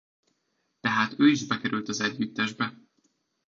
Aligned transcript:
Tehát 0.79 1.13
ő 1.19 1.27
is 1.29 1.47
bekerült 1.47 1.87
az 1.87 1.99
együttesbe. 2.01 2.77